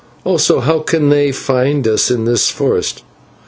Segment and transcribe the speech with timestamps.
[0.23, 3.03] Also how can they find us in this forest?